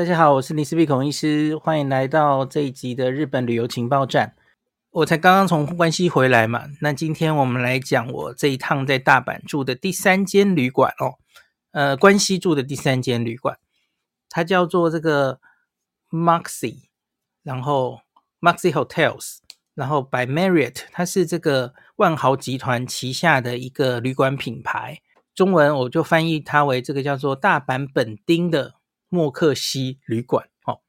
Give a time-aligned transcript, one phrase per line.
[0.00, 4.34] 大家好，我是林思碧孔医师，欢迎来到这一集的日本旅游情报站。
[4.92, 11.20] 我才刚刚从关西回来嘛，那今天我们来讲我这一趟在大阪住的第三间旅馆哦，
[11.72, 13.58] 呃，关西住的第三间旅馆，
[14.30, 15.38] 它叫做这个
[16.08, 16.84] Moxy，
[17.42, 18.00] 然后
[18.40, 19.40] Moxy Hotels，
[19.74, 25.02] 然后 by Marriott，它是这个万豪集团旗下的一个旅馆品牌，
[25.34, 28.79] 中文我就翻译它为这个叫做大阪本町的。
[29.10, 30.80] 默克西旅馆，哦，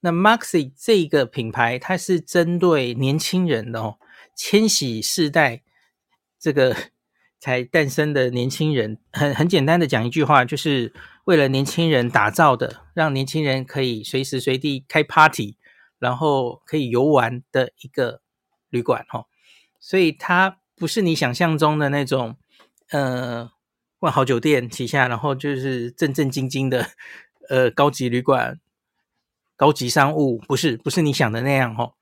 [0.00, 3.98] 那 Maxi 这个品牌，它是针对年轻人的哦，
[4.34, 5.62] 千禧世代
[6.38, 6.76] 这个
[7.40, 15.56] 才诞生的年轻人，很很简单的讲一句话，就是为了年轻人打造的，让年轻人可以随时随地开 party，
[15.98, 18.22] 然后可以游玩的一个
[18.70, 19.26] 旅馆，哈，
[19.80, 22.36] 所以它不是你想象中的那种，
[22.90, 23.50] 呃，
[23.98, 26.90] 万豪酒店旗下，然后就是正正经经的。
[27.52, 28.58] 呃，高级旅馆、
[29.56, 31.92] 高级商务，不是不是你想的那样哦。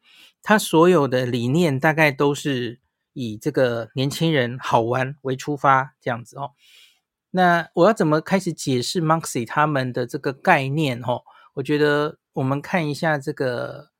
[0.44, 2.78] 它所有的理念大概都是
[3.14, 6.52] 以这个年轻人好玩为出发，这样子哦。
[7.32, 11.22] 那我要怎么开始解释 Maxi 他们的这个概念哦？
[11.54, 13.90] 我觉得我们看一下这个，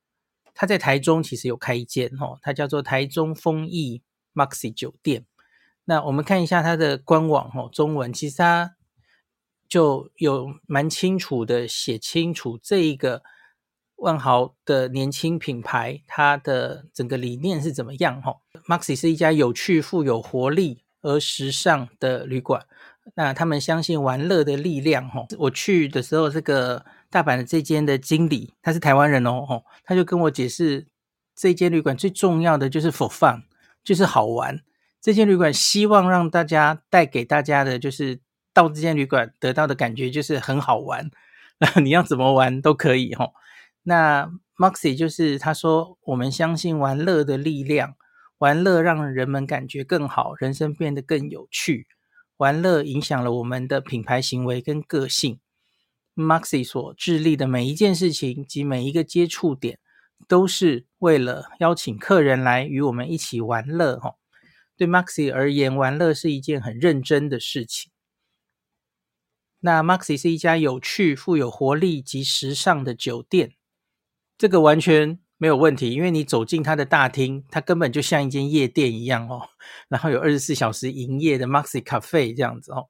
[0.53, 4.01] 他在台中其实有开一间哦，它叫做台中丰益
[4.33, 5.25] Maxi 酒店。
[5.83, 8.77] 那我们看一下它的官网哦，中文其实它。
[9.71, 13.23] 就有蛮清楚的写清楚这一个
[13.95, 18.35] 万豪的年轻品牌，它的整个理念是怎么样哈
[18.67, 22.65] ？Maxi 是一家有趣、富有活力而时尚的旅馆。
[23.15, 25.25] 那他们相信玩乐的力量哈。
[25.39, 30.85] 我去的时候，这个大阪的这间的经理他是台湾人哦，他就跟我解释，
[31.33, 33.43] 这间旅馆最重要的就是 for fun，
[33.85, 34.59] 就是好玩。
[34.99, 38.19] 这间旅馆希望让大家带给大家的就是。
[38.53, 41.09] 到这间旅馆得到的感觉就是很好玩，
[41.57, 43.33] 然后你要怎么玩都可以吼。
[43.83, 47.95] 那 Moxy 就是他说，我们相信玩乐的力量，
[48.37, 51.87] 玩乐让人们感觉更好，人生变得更有趣。
[52.37, 55.39] 玩乐影响了我们的品牌行为跟个性。
[56.15, 59.79] Moxy 所致力的每一件事情及每一个接触点，
[60.27, 64.15] 都是为了邀请客人来与我们一起玩乐吼。
[64.75, 67.90] 对 Moxy 而言，玩乐是一件很认真的事情。
[69.61, 73.53] 那 Maxi 是一家有趣、富有活力及时尚的酒店，
[74.37, 79.49] 这个完全没有问题，因为你走进它的大厅，它根本就像一间夜店一样哦。
[79.87, 82.89] 然后有二十四小时营业的 Maxi Cafe 这样子哦。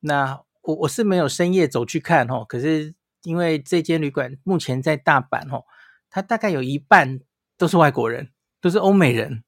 [0.00, 5.64] 那我我是没有深夜走去看哦，可是因为这间旅馆目前在大阪哦，
[6.10, 7.20] 它大概有一半
[7.56, 9.44] 都是外国人，都是欧美人。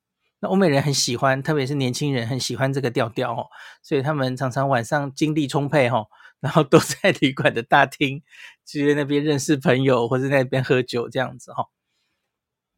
[0.47, 3.47] 欧美人很喜欢，特别是年轻人很喜欢这个调调哦，
[3.83, 6.07] 所以他们常常晚上精力充沛哦，
[6.41, 8.23] 然后都 在旅馆的大厅，
[8.65, 11.69] 去那边认识朋友或者那边喝酒这样子哈。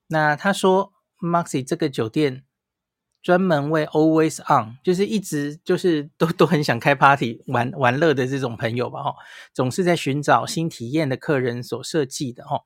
[0.09, 2.45] 那他说，Moxy 这个酒店
[3.23, 9.15] 专门为 Always On，就是一直就是都都很想开 party 玩玩乐的这种朋友吧哈，
[9.53, 12.63] 总是在寻找新体验的客人所设计的哈。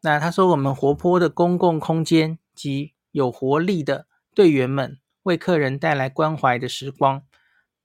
[0.00, 7.22] 那他说，我们活泼的公共空间及有活力的队员们为客人带来关怀的时光，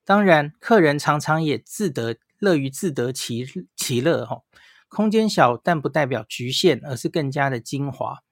[0.04, 3.48] 当然，客人常常也自得乐于自得其
[3.78, 4.42] 其乐哈。
[4.90, 8.24] 空间小，但不代表局限，而是更加的精华。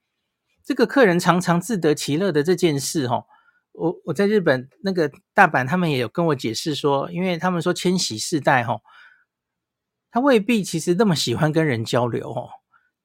[0.62, 3.24] 这个客人常常自得其乐的这件事哈，
[3.72, 8.82] 我我在日本那个大阪，他们也有跟我解释说，因为他们说千禧世代哈，
[10.12, 12.50] 他未必其实那么喜欢跟人交流哦，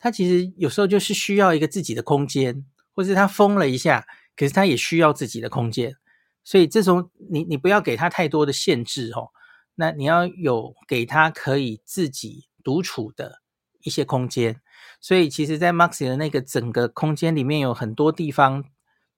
[0.01, 2.67] 他其实有时候就是需要一个自己的空间。
[2.95, 4.07] 或是他疯了一下，
[4.37, 5.97] 可是他也需要自己的空间，
[6.45, 9.31] 所以这种你你不要给他太多的限制哦，
[9.75, 13.41] 那你要有给他可以自己独处的
[13.83, 14.61] 一些空间。
[15.01, 18.65] 所以其实，在 Moxy 的那个整个空间里面，有很多地方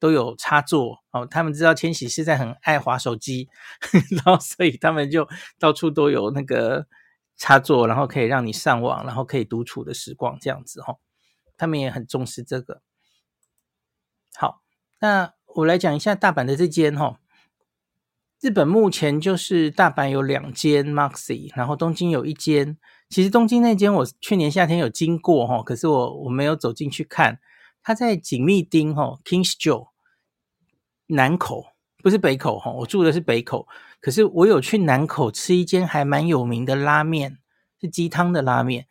[0.00, 1.24] 都有插座哦。
[1.26, 3.48] 他们知道千玺是在很爱滑手机，
[4.10, 6.86] 然后所以他们就到处都有那个
[7.36, 10.98] 插座，然后可以让你上网，然后可以独处的时光这样子哦。
[11.56, 12.82] 他们也很重视这个。
[14.38, 14.62] 好，
[15.00, 17.18] 那我来讲一下大阪的这间哈。
[18.40, 22.76] 日本目前就是大阪有两间 Maxi，然后东京有一间。
[23.08, 27.40] 其实东京那间我去年夏天有经过哈，可是我我没有走进去看。
[27.82, 29.88] 它在锦密町哈，Kingsjo
[31.06, 31.66] 南口，
[32.02, 32.70] 不是北口哈。
[32.72, 33.66] 我住的是北口，
[34.00, 37.38] 可是我有去南口吃一间还蛮有名的拉面，
[37.80, 38.86] 是鸡汤的拉面。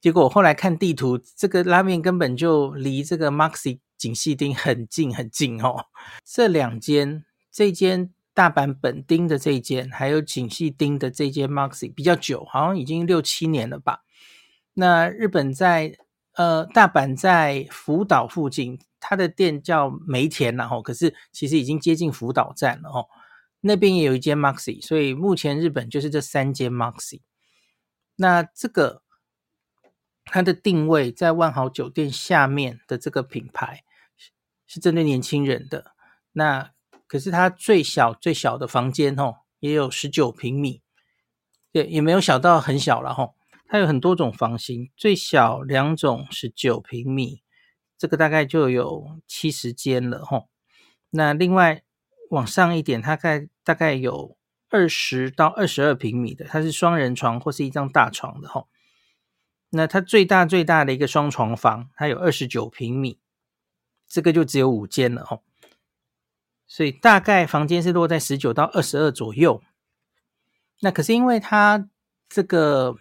[0.00, 3.78] 结果我后来看地图，这个拉面根本就离这个 Maxi。
[4.00, 5.84] 锦糸町很近很近哦，
[6.24, 14.00] 这两间，这间大阪本町的这间，还有锦糸町的这间 Maxi 比较久，好像已经六七年了吧。
[14.72, 15.98] 那日本在
[16.32, 23.06] 呃大阪在福岛附近，它的店叫梅田，然后可是其实已经接近福岛站了哦。
[23.60, 27.20] 那边也有一间 Maxi，所以目前日本就是这三间 Maxi。
[28.16, 29.02] 那这个
[30.24, 33.84] 它的定位在万豪酒店下面的这个品牌
[34.70, 35.92] 是针对年轻人的。
[36.32, 36.70] 那
[37.08, 40.80] 可是它最小最小的房间哦，也有十九平米，
[41.72, 43.30] 对，也没有小到很小了哈。
[43.66, 47.42] 它有很多种房型，最小两种十九平米，
[47.98, 50.44] 这个大概就有七十间了哈。
[51.10, 51.82] 那另外。
[52.30, 54.36] 往上一点，它大概大概有
[54.68, 58.68] 二十到二十二平米的，它是双人床或是一张大床的吼。
[59.70, 63.19] 那它最大最大的一个双床房，它有二十九平米，
[64.10, 65.42] 这个就只有五间了吼。
[66.66, 69.62] 所以大概房间是落在十九到二十二左右。
[70.80, 71.88] 那可是因为它
[72.28, 72.94] 这个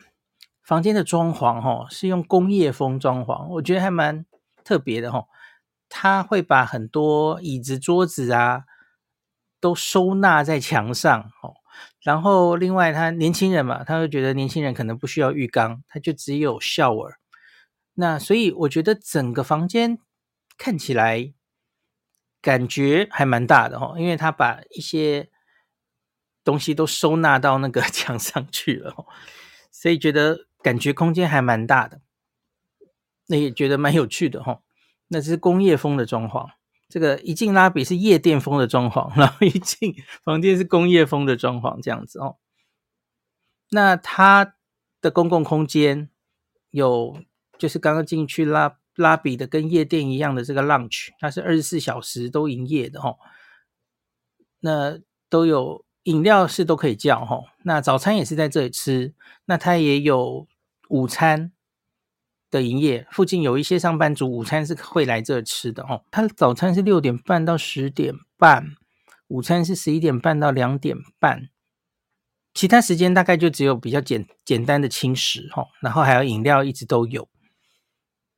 [0.64, 4.26] 房间的装潢吼是用工业风装潢，我觉得还蛮
[4.64, 5.28] 特别的吼。
[5.90, 8.64] 他会把很多椅子、桌子啊。
[9.62, 11.54] 都收纳在墙上哦，
[12.02, 17.16] 然后另外他年轻人嘛，他会觉得年轻人可能不需要浴缸，他就只有 shower。
[17.96, 20.00] 那所以我觉得整个房间
[20.60, 21.34] 看起来
[22.40, 25.32] 感觉还蛮大的哦，因为他把一些
[26.44, 28.94] 东西都收纳到那个 墙上去了，
[29.72, 32.02] 所以觉得感觉空间还蛮大的，
[33.28, 34.62] 那也觉得蛮有趣的哈。
[35.08, 36.50] 那是工业风的装潢。
[36.88, 42.38] 这个一进拉比是夜店风的装潢， 然后一进房间是工业风的装潢，这样子哦。
[43.70, 44.56] 那它
[45.00, 46.10] 的公共空间
[46.72, 47.22] 有，
[47.60, 53.18] 就是刚刚进去拉拉比的跟夜店一样的这个 lunch，它是二十四小时都营业的哦。
[54.60, 55.00] 那
[55.30, 59.14] 都有饮料是都可以叫哈，那早餐也是在这里吃，
[59.46, 60.48] 那它也有
[60.90, 61.52] 午餐。
[62.52, 66.04] 的营业附近有一些上班族午餐是会来这吃的哦。
[66.10, 68.76] 他早餐是六点半到十点半，
[69.28, 71.50] 午餐是十一点半到两点半，
[72.56, 77.30] 其他时间大概就只有比较简简单的轻食哈，然后还有饮料一直都有。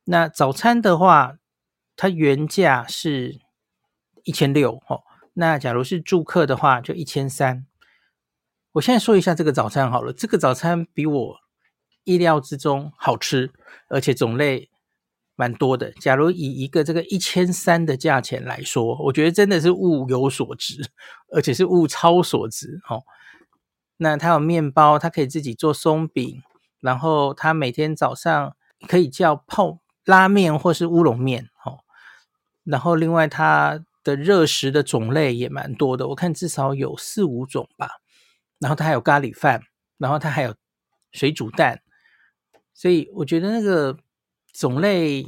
[0.04, 1.38] 那早餐的话，
[1.96, 3.40] 它原价是
[4.24, 5.02] 一千六哦。
[5.34, 7.66] 那假如是住客的话，就一千三。
[8.72, 11.36] 我现在说一下这个早餐好了，这个早餐比我
[12.04, 13.52] 意料之中好吃。
[13.88, 14.70] 而且种类
[15.34, 15.90] 蛮多的。
[15.92, 20.90] 假如以一个这个一千三的价钱来说，我觉得真的是物有所值，
[21.30, 23.02] 而且是物超所值哦。
[23.98, 26.42] 那它有面包，它可以自己做松饼，
[26.80, 28.56] 然后它每天早上
[28.88, 31.80] 可以叫泡拉面或是乌龙面哦。
[32.64, 37.88] 然后另外它的热食的种类也蛮多的，我看至少有四五种吧。
[38.58, 39.62] 然后它还有咖喱饭，
[39.98, 40.54] 然后它还有
[41.10, 41.82] 水煮蛋。
[42.74, 43.96] 所以我觉得那个
[44.52, 45.26] 种类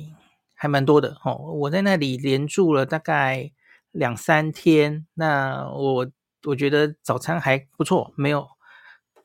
[0.55, 1.35] 还蛮多的哦。
[1.35, 3.51] 我在那里连住了大概
[3.91, 6.11] 两三天，那我
[6.45, 8.49] 我觉得早餐还不错，没有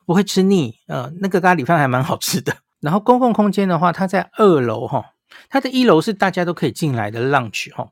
[0.05, 0.75] 不会吃腻。
[0.87, 2.57] 呃，那个咖喱饭还蛮好吃的。
[2.81, 5.13] 然后公共空间的话，它在二楼哈，
[5.49, 7.91] 它的一楼是大家都可以进来的 lunch 哈，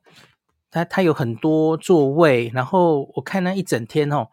[0.72, 2.52] 它它有很多座位。
[2.54, 4.28] 然后我看那一整天哦，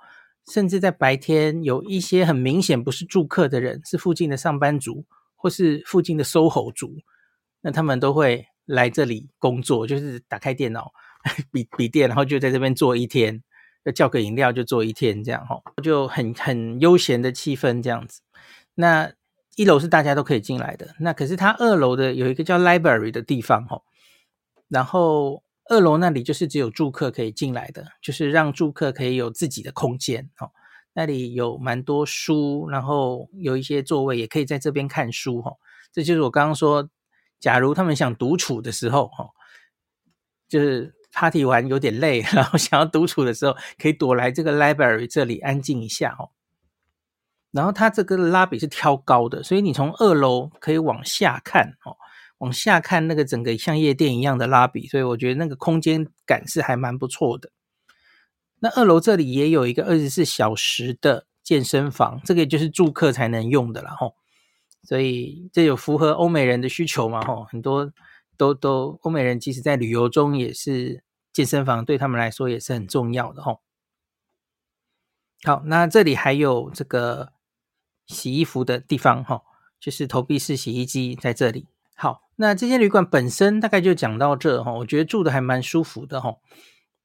[0.52, 5.04] 甚至在白天有一些很明显不是住客的人，是附近的上班族。
[5.36, 7.02] 或是附近的 SOHO 族，
[7.60, 10.90] 那他们都会来这里工作，就是打开电脑、
[11.52, 13.42] 笔笔电，然后就在这边坐一天，
[13.84, 18.22] 要叫个饮料就坐一天，这样哈，就很很悠闲的气氛这样子。
[18.74, 19.12] 那
[19.56, 23.82] 一楼是大家都可以进来的，那可是它二楼的有一个叫 Library 的地方哈，
[24.68, 30.50] 然后二楼那里就是只有住客可以进来的，就是让住客可以有自己的空间哦。
[30.92, 35.52] 那里有蛮多书，然后有一些座位，也可以在这边看书哈。
[35.92, 36.88] 这就是我刚刚说，
[37.40, 39.28] 假如他们想独处的时候哈，
[40.48, 46.30] 就是 party 完有点累，然后想要独处的时候，可以躲来这个 library 这里安静一下哦。
[47.54, 51.96] 然后它这个拉比是挑高的，所以你从二楼可以往下看哦，
[52.38, 57.50] 往下看那个整个像夜店一样的拉比，所以我觉得那个空间感是还蛮不错的。
[58.58, 64.16] 那二楼这里也有一个二十四小时的健身房，这个就是住客才能用的了吼，
[64.82, 67.92] 所以这有符合欧美人的需求嘛吼，很多
[68.36, 73.60] 都都欧美人即使在旅游中也是健身房对他们来说也是很重要的吼。
[75.44, 77.33] 好，那这里还有这个
[78.06, 79.42] 洗衣服的地方哈，
[79.80, 81.66] 就是投币式洗衣机在这里。
[81.94, 86.36] 好，那这间旅馆本身大概就讲到这哈，我觉得住的还蛮舒服的哈。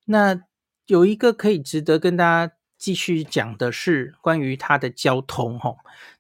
[0.06, 0.42] 那
[0.88, 5.76] 有一个可以值得跟大家继续讲的是关于它的交通哈。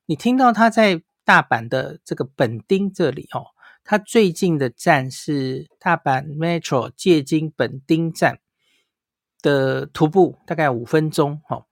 [0.05, 3.47] 你听到它在大阪的这个本町这里哦，
[3.83, 8.39] 它最近的站是大阪 Metro 借金本町站
[9.41, 11.65] 的徒步大概五分钟哈。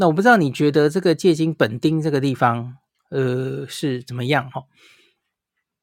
[0.00, 2.78] 那我不知道你觉得这个借金本町这个地方
[3.10, 4.64] 呃是怎么样哈？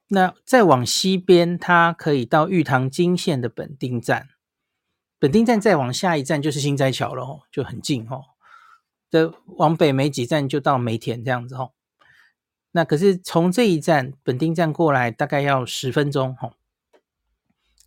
[0.07, 4.29] 那再往西边，它可以到玉堂金线的本町站。
[5.19, 8.23] 本町站再往下一站就是心斋桥了哦，就很近哦。
[9.09, 11.71] 这往北没几站就到梅田这样子哦。
[12.71, 16.53] 那可是从这一站本町站过来大概要十分钟哦。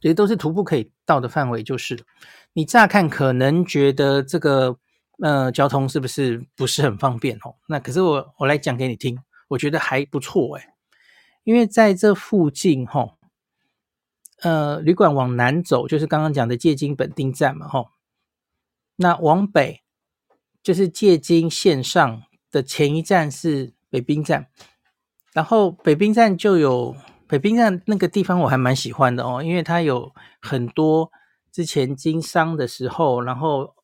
[0.01, 2.05] 这些都是徒步可以到的范围，就是
[2.53, 4.79] 你乍看可能觉得这个
[5.23, 7.57] 呃交通是不是不是很方便哦？
[7.67, 10.65] 那可是我我来讲给你听，我觉得还不错诶，
[11.45, 13.15] 因为在这附近哈。
[14.41, 17.89] 呃，旅馆往南走就是刚刚讲的借金本町站嘛，吼。
[18.95, 19.83] 那往北
[20.63, 22.23] 就是借金线上
[22.53, 24.47] 的前一站是北滨站，
[25.33, 26.95] 然后北滨站就有
[27.27, 31.11] 北滨站那个地方我还蛮喜欢的哦，因为它有很多
[31.51, 33.75] 之前经商的时候，然后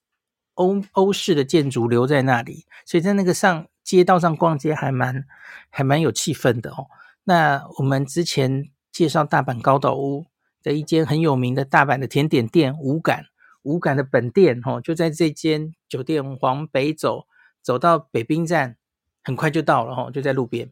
[0.55, 5.27] 欧欧式的建筑留在那里，所以在那个上街道上逛街还蛮
[5.71, 6.87] 还蛮有气氛的哦。
[7.25, 10.27] 那我们之前介绍大阪高岛屋。
[10.65, 13.27] 的一间很有名的大阪的甜点店五感，
[13.65, 17.27] 五感的本店哦，就在这间酒店往北走，
[17.61, 18.79] 走到北滨站，
[19.23, 20.71] 很快就到了哦，就在路边。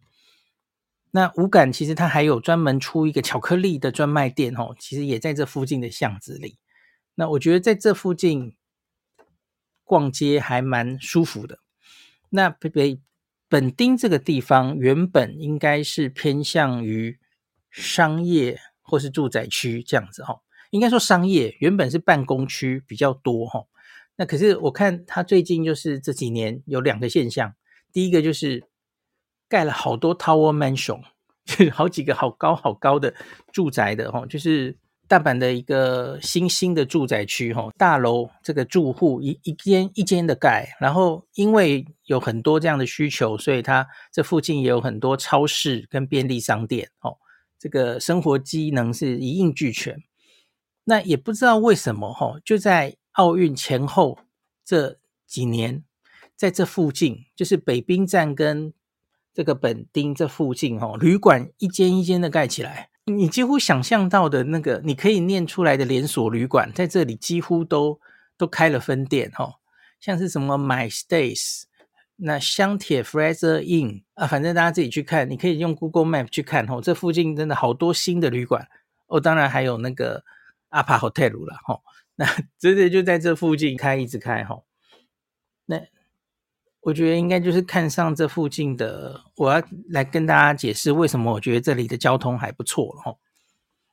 [1.10, 6.56] 那五感其实它还有专门出一个巧克力的专卖店哦，其实也在这附近的巷子里。
[7.14, 8.54] 那我觉得在这附近
[9.84, 11.58] 逛街还蛮舒服的。
[12.30, 13.00] 那北北
[13.48, 17.18] 本町这个地方原本应该是偏向于
[17.70, 18.58] 商业。
[18.84, 23.64] 或是住宅区这样子哈，应该说商业原本是办公区比较多哈，
[24.16, 27.54] 那可是我看他最近就是这几年有两个现象，
[27.90, 28.64] 第一个就是
[29.48, 31.00] 盖了好多 Tower Mansion，
[31.46, 33.14] 就 是好几个好高好高的
[33.50, 34.76] 住宅的哈，就是
[35.12, 47.18] 大阪的一个新兴的住宅区哈，大楼这个住户一一间一间的盖，然后因为有很多这样的需求，所以它这附近也有很多超市跟便利商店哦。
[47.58, 50.02] 这个生活机能是一应俱全，
[50.84, 54.18] 那也不知道为什么哈，就在奥运前后
[54.64, 55.84] 这几年，
[56.34, 58.72] 在这附近，就是北滨站跟
[59.34, 68.00] 这个本町这附近哦，旅馆一间一间的盖起来，你几乎想象到的那个你可以念出来的连锁旅馆，在这里几乎都
[68.36, 69.58] 都开了分店哈，
[69.98, 71.64] 像是什么 My Stays。
[72.16, 78.68] 那香铁 Fraser Inn 啊，反正大家自己去看，你可以用 Google Map 去看吼，这附近真的好多新的旅馆
[79.08, 80.22] 哦，当然还有那个
[80.70, 81.82] Apa Hotel 了吼，
[82.14, 82.26] 那
[82.60, 84.64] 真的就在这附近开，一直开吼。
[85.66, 85.80] 那
[86.82, 93.18] 我觉得应该就是看上这附近的，我要来跟大家解释为什么我觉得这里的交通还不错吼。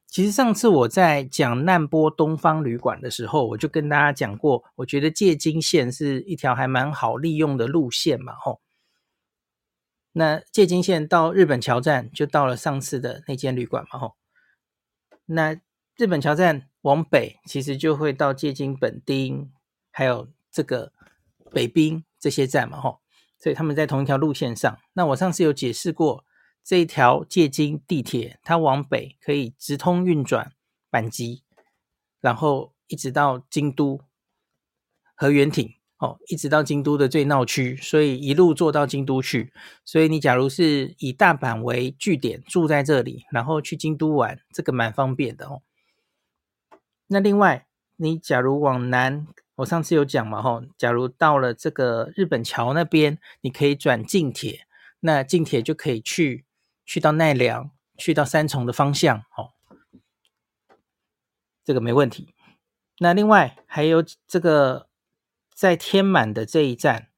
[0.07, 8.59] 其实上次我在讲难波东方旅馆的时候，我就跟大家讲过，我觉得借金线是一条还蛮好利用的路线嘛，吼。
[10.13, 14.15] 那借金线到日本桥站就到了上次的那间旅馆嘛，吼。
[15.27, 15.55] 那
[15.95, 19.49] 日本桥站往北，其实就会到借金本町，
[19.91, 20.91] 还有这个
[21.51, 22.99] 北滨这些站嘛，吼。
[23.37, 24.77] 所以他们在同一条路线上。
[24.93, 26.25] 那我上次有解释过。
[26.61, 30.51] 这一条借金地铁，它往北可以直通运转
[30.91, 31.41] 阪急，
[32.19, 34.01] 然后一直到京都
[35.15, 39.51] 和原町哦，一直到京都的最闹区，所以一路坐到京都去。
[39.83, 45.63] 所以你假如是以大阪为据点住在这里，然后去京都玩，这个蛮方便的哦。
[47.07, 49.25] 那另外，你假如往南，
[49.59, 54.65] 我上次有讲嘛，吼，假如到了这个日本桥那边，你可以转近铁，
[55.01, 56.45] 那近铁就可以去。
[56.85, 59.53] 去到奈良，去到三重的方向，哦，
[61.63, 62.33] 这个没问题。
[62.97, 64.87] 那另外还有这个
[65.53, 67.09] 在天满的这一站，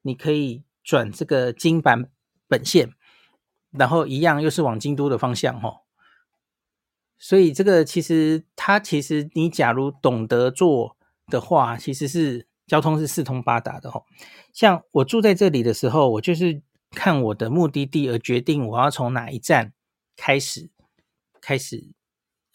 [0.00, 2.08] 你可以转这个京阪
[2.48, 2.94] 本线，
[3.70, 5.82] 然后一样又是往京都的方向，哦。
[7.18, 14.04] 所以这个其实它其实你假如懂得做的话，其实是交通是四通八达的，哦。
[14.52, 16.62] 像我住在这里的时候，我就是。
[16.94, 19.72] 看我的目的地而决定我要从哪一站
[20.14, 20.68] 开始
[21.40, 21.94] 开始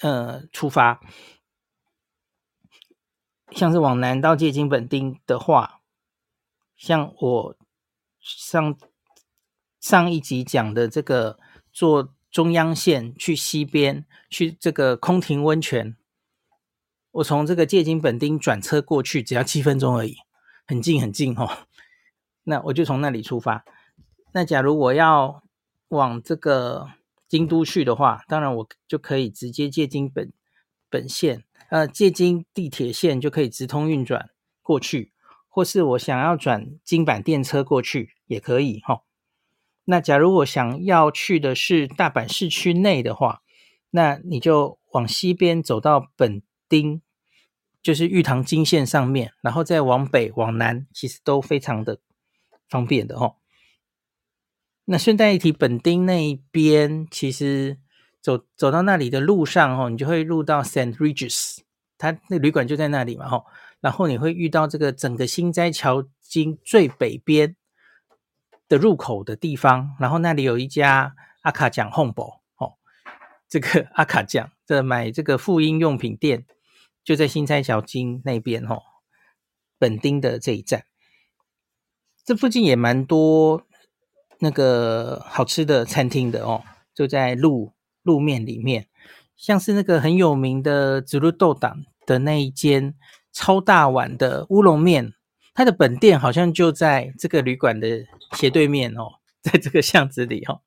[0.01, 1.01] 呃出发，
[3.49, 5.81] 像是往南到借金本町的话，
[6.75, 7.57] 像我
[8.19, 8.77] 上
[9.79, 11.39] 上一集讲的这个
[11.73, 15.97] 坐中央线去西边去这个空庭温泉，
[17.17, 20.17] 我从这个借金本町转车过去只要七分钟而已，
[20.67, 21.65] 很近很近哦。
[22.43, 23.65] 那我就从那里出发。
[24.33, 25.41] 那假如我要
[25.87, 26.87] 往这个
[27.27, 30.31] 京都去的话，当然我就可以直接借金本
[30.91, 34.29] 本线，呃，借金地铁线就可以直通运转
[34.61, 35.11] 过去，
[35.47, 39.01] 或是我想要转京阪电车过去也可以哈、
[39.85, 43.41] 那假如我想要去的是大阪市区内的话，
[43.89, 47.01] 那你就往西边走到本町，
[47.87, 52.01] 就是玉堂京线上面，然后再往北往南，其实都非常的
[52.67, 53.37] 方便的哦。
[54.83, 57.77] 那顺带一提，本町那一边其实
[58.19, 61.59] 走走到那里的路上哦，你就会入到 Saint Regis，
[61.97, 63.45] 它那旅馆就在那里嘛吼，
[63.79, 67.55] 然后你会遇到这个整个心斋桥经最北边
[68.67, 72.73] 的入口的地方，然后那里有一家阿卡酱 Honbo 哦，
[73.47, 76.45] 这个阿卡酱这买这个妇婴用品店
[77.07, 78.81] 就在心斋桥金那边哦，
[79.79, 80.83] 本町的这一站，
[82.25, 83.65] 这附近也蛮多
[84.39, 87.71] 那个好吃的餐厅的哦，就在路
[88.03, 88.89] 路面里面，
[89.37, 92.93] 像是那个很有名的紫露豆党的那一间
[93.31, 95.13] 超大碗的乌龙面。
[95.53, 100.59] 它的本店好像就在这个旅馆的斜对面哦，在这个巷子里哦。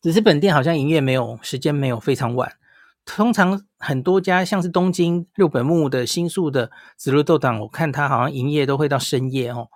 [0.00, 2.56] 只是本店好像营业没有时间没有非常晚，
[3.04, 9.68] 通常很多家像是东京六本木的新宿的紫露豆党，我看它好像营业都会到深夜哦。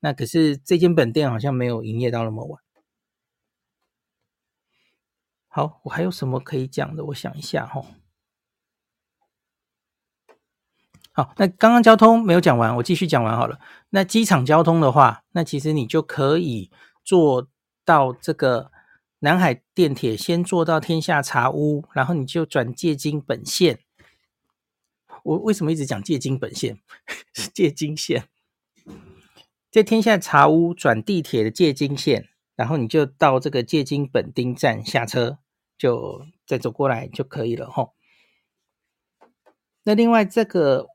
[0.00, 2.60] 那可是这间本店好像没有营业到那么晚。
[5.48, 7.04] 好，我还有什么可以讲的？
[7.06, 7.86] 我想一下哦。
[11.12, 13.60] 好，那刚刚交通没有讲完，我继续讲完好了。
[13.90, 16.70] 那机场交通的话，那其实你就可以
[17.04, 17.48] 坐
[17.84, 18.72] 到这个
[19.22, 23.78] 南海电铁，先坐到天下茶屋，然后你就转借金本线。
[25.22, 26.80] 我为什么一直讲借金本线？
[27.32, 28.28] 是借金线，
[29.70, 35.38] 在天下茶屋转地铁的借金线，然后你就到这个借金本町站下车，
[35.78, 37.94] 就再走过来就可以了吼。
[39.84, 40.88] 那另外这个。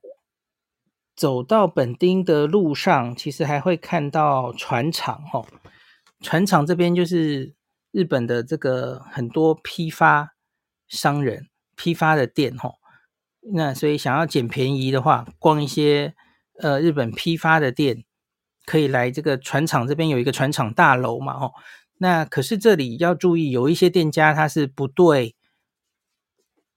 [1.17, 5.47] 走到本町的路上，其实还会看到船厂哦。
[6.21, 7.55] 船厂这边就是
[7.97, 10.35] 日本的这个很多批发
[10.87, 12.75] 商人批发的店哦。
[13.53, 16.13] 那所以想要捡便宜的话，逛一些
[16.59, 18.03] 呃日本批发的店，
[18.67, 21.53] 可以来这个船厂这边有一个船厂大楼嘛哦。
[21.97, 25.35] 那可是这里要注意，有一些店家他是不对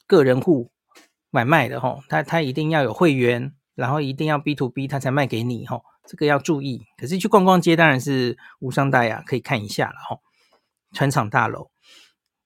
[0.07, 0.71] 个人户
[1.29, 3.55] 买卖的哦，他他一定要有会员。
[3.77, 6.83] 然后一定要 B to B，他才卖给你吼，这个要注意。
[6.99, 10.21] 可是去逛逛街当然是无伤大雅，可以看一下了吼。
[10.93, 11.71] 船厂大楼，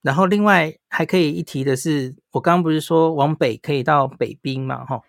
[0.02, 5.02] 然后另外还可以一提的是，我刚刚不是说往北可以到北滨嘛哈？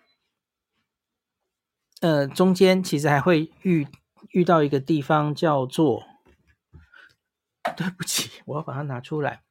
[2.00, 3.86] 呃，中间其实还会遇
[4.30, 6.04] 遇到一个地方叫做，
[7.76, 9.42] 对不起，我要把它拿出来。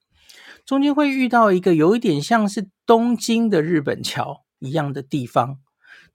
[0.66, 5.60] 中间会遇到一个有一点像是东京的日本桥一样的地方。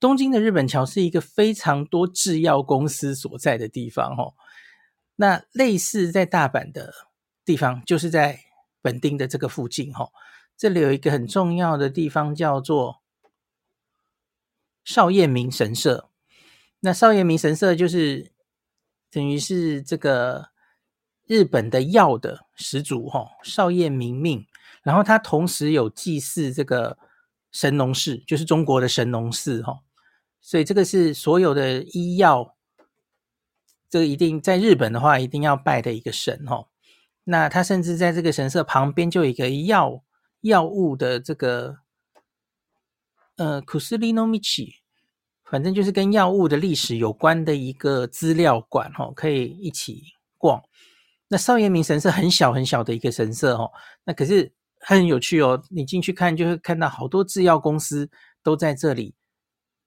[0.00, 4.34] 东京的日本桥是一个非常多制药公司所在的地方，哦，
[5.16, 6.92] 那类似在大阪的
[7.50, 8.38] 地方，就是在
[8.80, 10.12] 本町的这个附近，哦，
[10.56, 13.02] 这里有一个很重要的地方叫做
[14.84, 16.08] 少叶明神社。
[16.78, 18.30] 那少叶明神社就是
[19.10, 20.50] 等于是这个
[21.26, 24.46] 日本的药的始祖，哦，少叶明命。
[24.84, 26.96] 然后他同时有祭祀这个
[27.50, 29.80] 神农氏，就是中国的神农氏，哦。
[30.40, 32.54] 所以这个是所有的医药，
[33.88, 36.68] 这个一定在日本的话，一定要拜的一个神哦。
[37.30, 40.02] 那他甚至在这个神社旁边就有一个药
[40.40, 41.76] 药物的这个
[43.36, 44.74] 呃库斯利诺米奇，
[45.44, 50.02] 反正就是跟药物的历史有关的一个资料馆哦，可以一起
[50.36, 50.60] 逛。
[51.28, 53.70] 那少叶明神社很小很小的一个神社哦，
[54.04, 58.10] 那可是很有趣哦，你进去看就会看到好多制药公司
[58.42, 59.14] 都在这里。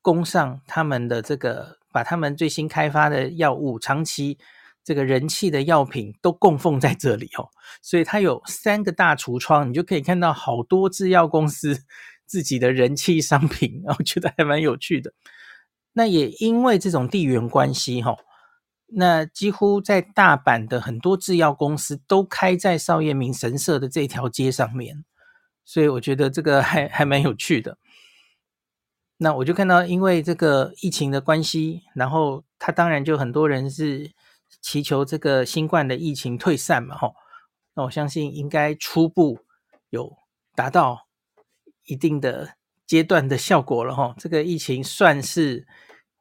[0.01, 4.38] 供上他们的这个，把他们最新开发的药物、长期
[4.83, 7.49] 这个人气的药品都供奉在这里哦，
[7.81, 11.83] 所以它有三个大橱窗，你就可以看到好多制药公司
[12.25, 15.13] 自己的人气商品， 我觉得还蛮有趣的。
[15.93, 18.17] 那也因为这种地缘关系哈，
[18.87, 25.05] 那几乎在大阪的很多制药公司都开在少叶明神社的这条街上面，
[25.63, 27.77] 所以我觉得这个还还蛮有趣的。
[29.17, 34.11] 那我就看到，因为这个疫情的关系，然后他当然就很多人是
[34.61, 37.15] 祈求这个新冠的疫情退散嘛，吼。
[37.75, 39.39] 那我相信应该初步
[39.89, 40.15] 有
[40.55, 41.07] 达到
[41.85, 44.13] 一定的阶段的效果了，吼。
[44.17, 45.67] 这个疫情算是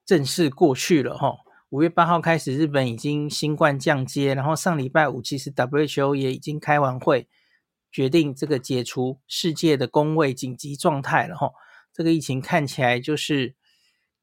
[0.05, 1.37] 正式过去了哈。
[1.71, 7.29] 五月八号开始，日本已经新冠降阶，然后上礼拜五其实 WHO 也已经开完会，
[7.91, 11.51] 决定这个解除世界的公卫紧急状态了哈。
[11.93, 13.55] 这个疫情看起来就是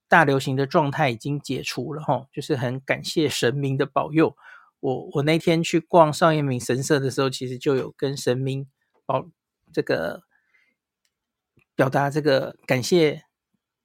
[0.09, 4.35] 大流行的状态已经解除了哈，就是很感谢神明的保佑。
[4.81, 8.67] 我我那天去逛少阳明神社的时候，其实就有跟神明
[9.05, 9.25] 保
[9.71, 10.23] 这个
[11.75, 13.23] 表达这个感谢。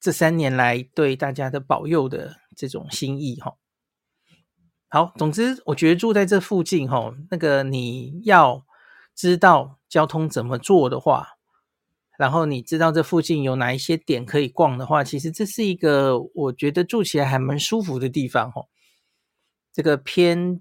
[0.00, 3.56] 这三年来对大家的保佑的这种心意哈，
[4.90, 8.66] 好，总之我觉得住在这附近哈，那个你要
[9.14, 11.33] 知道交通怎么做的话，
[12.18, 18.62] 然后你知道这附近有哪一些点可以逛的话，其实这是一个我觉得住起来还蛮舒服的地方哈。
[19.72, 20.60] 这个偏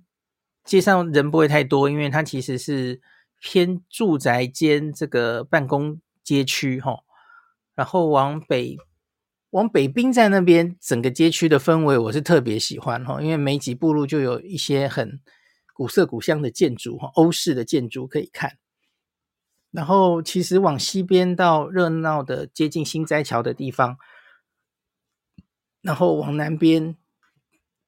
[0.63, 3.01] 街上人不会太多，因为它其实是
[3.41, 6.99] 偏住宅兼这个办公街区哈，
[7.75, 8.77] 然后往北。
[9.51, 15.21] 往北滨在那边，整个街区的氛围我是特别喜欢哈，因为没几步路就有一些很
[15.75, 18.57] 古色古香的建筑哈，欧式的建筑可以看。
[19.73, 23.97] 然后其实往西边到热闹的接近新斋桥的地方，
[25.81, 26.95] 然后往南边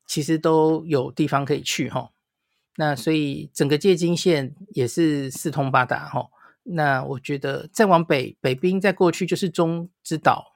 [0.08, 2.10] 其实都有地方可以去哈。
[2.78, 6.28] 那所以整个界津线也是四通八达哈。
[6.64, 10.54] 那我觉得再往北北滨再过去就是中之岛。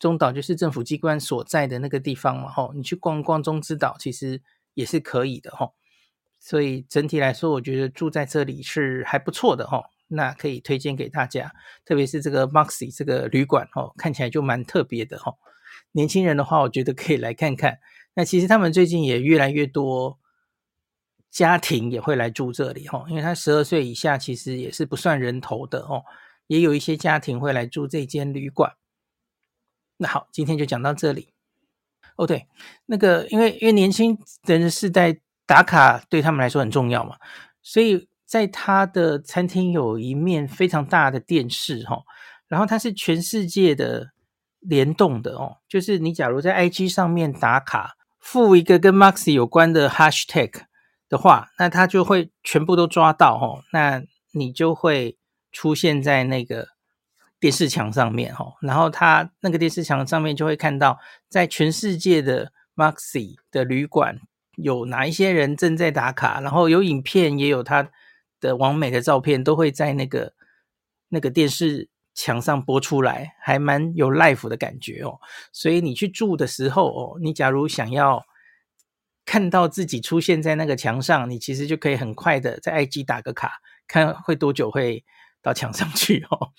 [0.00, 4.42] 中岛就是政府机关所在的那个地方嘛，吼，你去逛逛中之岛其实
[4.74, 5.74] 也是可以的，吼。
[6.40, 9.84] 所以整体来说，我觉得住在这里是还不错的，吼。
[10.08, 11.52] 那可以推荐给大家，
[11.84, 15.36] 特别是这个 Moxy 这个旅馆，哦，看起来就蛮特别的，哦。
[15.92, 17.78] 年轻人的话，我觉得可以来看看。
[18.14, 20.18] 那其实他们最近也越来越多
[21.30, 26.04] 家庭也会来住这里，哦，因为他十二岁以下其实也是不算人头的，哦，
[26.46, 28.74] 也有一些家庭会来住这间旅馆。
[29.96, 31.32] 那好，今天就讲到这里。
[32.16, 32.46] 哦，对，
[32.86, 37.16] 那个因为因为年轻人的世代打卡对他们来说很重要嘛，
[37.62, 42.02] 所以在他的餐厅有一面非常大的电视哈，
[42.48, 44.08] 然后它是全世界的
[44.58, 50.62] 联动的哦，就是你假如在 IG 上面打卡，附一个跟 Maxi 有关的 Hashtag
[51.08, 55.16] 的话，那他就会全部都抓到哈，那你就会
[55.52, 56.74] 出现在那个。
[57.40, 64.18] 电视墙上面，哈，然后他那个电视墙上面就会看到，在全世界的 Maxi 的旅馆
[64.56, 67.90] 有哪一些人正在打卡，然后有影片，也有他
[68.44, 70.34] 的完美的照片，都会在那个
[71.08, 75.18] 那个电视墙上播出来，还蛮有 life 的感觉哦。
[75.50, 78.26] 所以你去住的时候哦，你假如想要
[79.24, 85.04] 看到自己出现在那个墙上，你其实就可以很快的在 IG 打个卡，看会多久会
[85.40, 86.52] 到墙上去哦。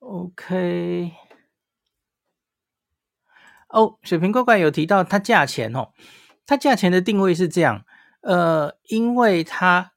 [0.00, 1.12] OK，
[3.70, 5.92] 哦，水瓶怪怪有提到它价钱哦，
[6.46, 7.84] 它价钱的定位是这样，
[8.22, 9.92] 呃，因为它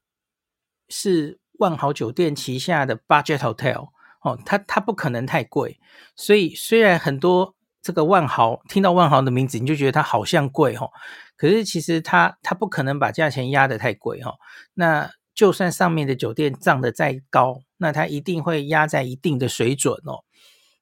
[0.90, 3.90] 是万豪酒店旗下的 Budget Hotel
[4.22, 5.80] 哦，它它不可能太贵，
[6.16, 10.90] 所以虽然很多这个万豪听到万豪的名字，你就觉得它好像贵哦，
[11.38, 14.36] 可是其实它它不可能把价钱压得太贵哦，
[14.74, 15.12] 那。
[15.36, 20.26] 就算上面的酒店涨得再高，那它一定会压在一定的水准哦。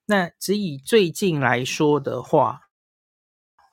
[0.08, 2.62] 那只以最近来说的话，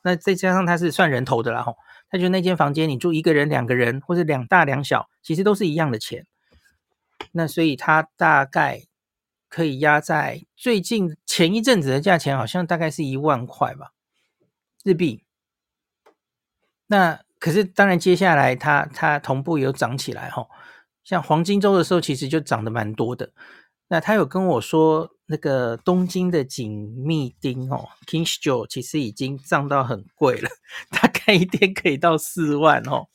[0.05, 1.77] 那再加上它是算人头的啦吼，
[2.11, 6.27] 它就那间房间你住一个人、两个人或者两大两小，其实都是一样的钱。
[7.33, 8.83] 那所以它大概
[9.49, 13.93] 可以压在最近前一阵子的价钱，好像大概是一万块吧，
[14.85, 15.25] 日币。
[16.87, 20.51] 那可是当然接下来它它同步有涨起来吼。
[21.03, 23.33] 像黄金周的时候，其实就涨得蛮多的。
[23.88, 30.51] 那他有跟我说，那个东京的锦密町哦，King's Joe 其实已经涨到很贵了，
[30.91, 33.09] 大概一天可以到四万哦。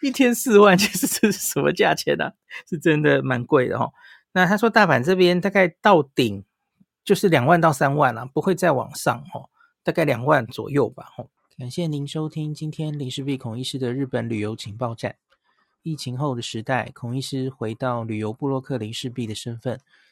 [0.00, 2.32] 一天四万， 其实这是什么价钱啊？
[2.68, 3.92] 是真的蛮贵的哦。
[4.32, 6.44] 那他说大阪这边大概到顶
[7.04, 9.48] 就是两万到三万了，不会再往上哦，
[9.82, 11.08] 大概两万左右吧。
[11.16, 15.16] 哦，感谢您收听今天林氏璧孔医师的日本旅游情报站。
[15.82, 19.80] 疫情后的时代，孔医师回到旅游部落客林氏璧的身份，